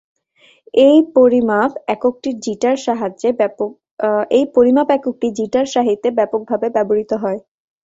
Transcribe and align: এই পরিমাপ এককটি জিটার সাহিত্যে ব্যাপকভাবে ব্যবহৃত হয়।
এই 0.83 0.97
পরিমাপ 1.15 1.71
এককটি 1.93 2.29
জিটার 5.35 5.65
সাহিত্যে 5.75 6.09
ব্যাপকভাবে 6.17 6.67
ব্যবহৃত 6.75 7.11
হয়। 7.23 7.39